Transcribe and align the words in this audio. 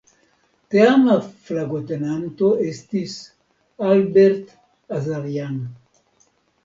Teama 0.75 1.17
flagotenanto 1.49 2.49
estis 2.69 3.17
"Albert 3.91 4.57
Azarjan". 5.01 5.65